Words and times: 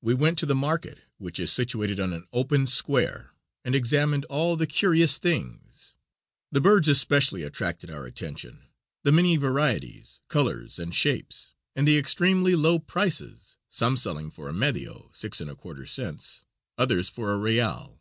We 0.00 0.14
went 0.14 0.38
to 0.38 0.46
the 0.46 0.54
market, 0.54 1.00
which 1.16 1.40
is 1.40 1.50
situated 1.50 1.98
on 1.98 2.12
an 2.12 2.28
open 2.32 2.64
square, 2.68 3.32
and 3.64 3.74
examined 3.74 4.24
all 4.26 4.54
the 4.54 4.68
curious 4.68 5.18
things. 5.18 5.94
The 6.52 6.60
birds 6.60 6.86
especially 6.86 7.42
attracted 7.42 7.90
our 7.90 8.06
attention, 8.06 8.62
the 9.02 9.10
many 9.10 9.36
varieties, 9.36 10.20
colors 10.28 10.78
and 10.78 10.94
shapes, 10.94 11.54
and 11.74 11.88
the 11.88 11.98
extremely 11.98 12.54
low 12.54 12.78
prices, 12.78 13.56
some 13.68 13.96
selling 13.96 14.30
for 14.30 14.48
a 14.48 14.52
medio 14.52 15.10
(6 15.12 15.38
1/4 15.40 15.88
cents), 15.88 16.44
others 16.78 17.08
for 17.08 17.32
a 17.32 17.36
real. 17.36 18.00